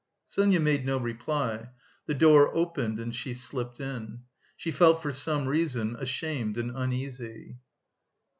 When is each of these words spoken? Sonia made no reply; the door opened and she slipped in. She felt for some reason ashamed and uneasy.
Sonia 0.27 0.59
made 0.59 0.83
no 0.83 0.97
reply; 0.97 1.69
the 2.07 2.15
door 2.15 2.51
opened 2.55 2.99
and 2.99 3.13
she 3.15 3.35
slipped 3.35 3.79
in. 3.79 4.23
She 4.57 4.71
felt 4.71 4.99
for 4.99 5.11
some 5.11 5.45
reason 5.47 5.95
ashamed 5.95 6.57
and 6.57 6.71
uneasy. 6.75 7.59